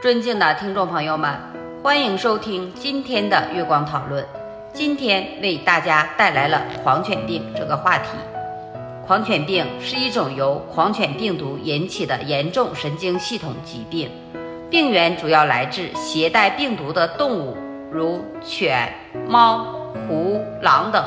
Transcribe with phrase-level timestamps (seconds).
[0.00, 1.28] 尊敬的听众朋友们，
[1.82, 4.24] 欢迎收听今天的月光讨论。
[4.72, 8.10] 今天为大家带来了狂犬病这个话题。
[9.04, 14.08] 狂犬病是一种由狂犬病毒引起的严重神经系统疾病，
[14.70, 17.56] 病源主要来自携带病毒的动物，
[17.90, 18.88] 如犬、
[19.26, 19.66] 猫、
[20.06, 21.04] 狐、狼等。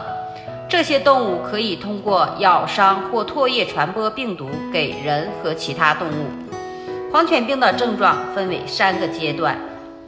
[0.68, 6.51] 这些动物可以通过咬伤或唾液传播病毒给人和其他动物。
[7.12, 9.60] 狂犬病的症状分为三个阶段：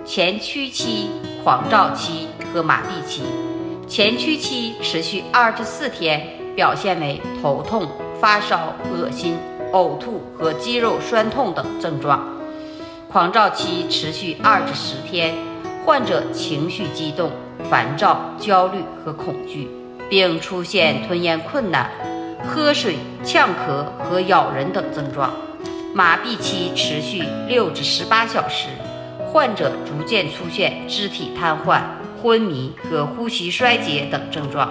[0.05, 1.09] 前驱期、
[1.43, 3.23] 狂躁期和麻痹期。
[3.89, 6.25] 前驱期持续二十四天，
[6.55, 7.85] 表现为头痛、
[8.21, 9.35] 发烧、恶心、
[9.73, 12.25] 呕吐和肌肉酸痛等症状。
[13.11, 15.35] 狂躁期持续二至十天，
[15.85, 17.31] 患者情绪激动、
[17.69, 19.69] 烦躁、焦虑和恐惧，
[20.09, 21.91] 并出现吞咽困难、
[22.47, 25.29] 喝水、呛咳和咬人等症状。
[25.93, 28.67] 麻痹期持续六至十八小时，
[29.31, 31.81] 患者逐渐出现肢体瘫痪、
[32.21, 34.69] 昏迷和呼吸衰竭等症状。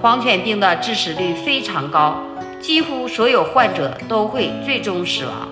[0.00, 2.22] 狂犬病的致死率非常高，
[2.60, 5.48] 几乎所有患者都会最终死亡。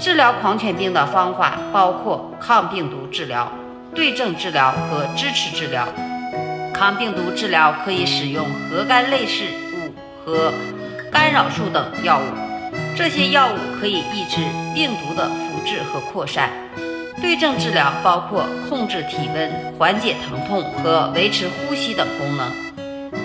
[0.00, 3.50] 治疗狂犬病的方法包括抗病毒治疗、
[3.94, 5.86] 对症治疗和支持治疗。
[6.74, 10.52] 抗病毒治疗可以使用核苷类似物和
[11.12, 12.45] 干扰素等药物。
[12.96, 14.38] 这些药物可以抑制
[14.74, 16.50] 病毒的复制和扩散。
[17.20, 22.50] 对症治疗包括控制体温、缓解疼痛和维持呼吸等功能。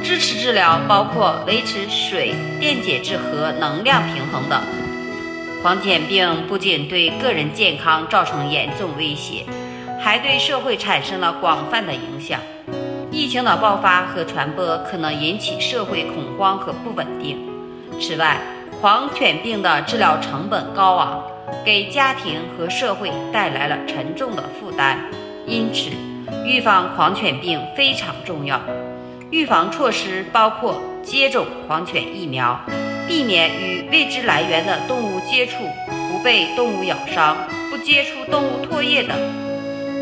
[0.03, 4.61] 支持治疗包括维持水电解质和能量平衡等。
[5.61, 9.45] 狂犬病不仅对个人健康造成严重威胁，
[9.99, 12.39] 还对社会产生了广泛的影响。
[13.11, 17.37] 疫情的爆发和传播可能引起社会恐慌和不稳定。
[17.99, 18.39] 此外，
[18.81, 21.23] 狂犬病的治疗成本高昂，
[21.63, 25.05] 给家庭和社会带来了沉重的负担。
[25.45, 25.91] 因此，
[26.47, 28.59] 预防狂犬病非常重要。
[29.29, 32.59] 预防措施包括接种狂犬疫苗，
[33.07, 35.57] 避免与未知来源的动物接触，
[36.11, 37.37] 不被动物咬伤，
[37.69, 39.15] 不接触动物唾液等。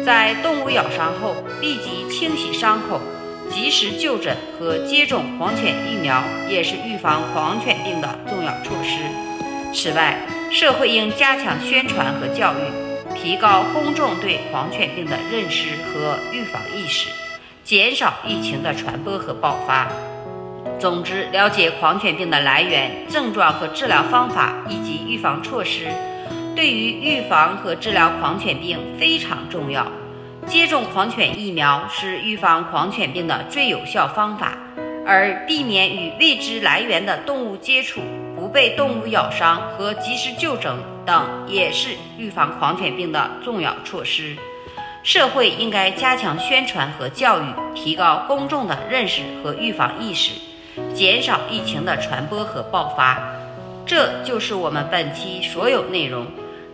[0.06, 3.02] 在动物咬伤后，立即清洗伤口。
[3.50, 9.00] 及时就诊和接种狂犬疫苗也是预防狂犬病的重要措施。
[9.74, 10.18] 此外，
[10.52, 17.10] 社会应加强宣传和教育，提高公众对狂犬病的认识和预防意识，
[17.64, 19.88] 减少疫情的传播和爆发。
[20.80, 25.88] 总之，了解狂犬病的来源、症状和治疗方法以及预防措施，
[26.56, 29.86] 对于预防和治疗狂犬病非常重要。
[30.48, 34.58] 接种狂犬疫苗是预防狂犬病的最有效方法，
[35.06, 38.02] 而避免与未知来源的动物接触、
[38.36, 44.36] 不被动物咬伤和及时就诊等也是预防狂犬病的重要措施。
[45.04, 47.46] 社会应该加强宣传和教育，
[47.76, 50.32] 提高公众的认识和预防意识，
[50.94, 53.22] 减少疫情的传播和爆发。
[53.86, 56.26] 这就是我们本期所有内容。